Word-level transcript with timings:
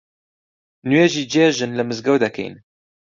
نوێژی 0.89 1.27
جێژن 1.33 1.71
لە 1.77 1.83
مزگەوت 1.89 2.21
ئەکەین 2.25 2.53